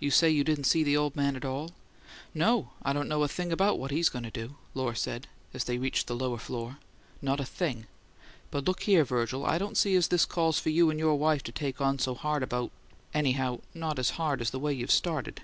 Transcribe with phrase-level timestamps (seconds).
[0.00, 1.70] "You say you didn't see the old man at all?"
[2.34, 5.62] "No, I don't know a thing about what he's going to do," Lohr said, as
[5.62, 6.78] they reached the lower floor.
[7.22, 7.86] "Not a thing.
[8.50, 11.44] But look here, Virgil, I don't see as this calls for you and your wife
[11.44, 12.72] to take on so hard about
[13.14, 15.42] anyhow not as hard as the way you've started."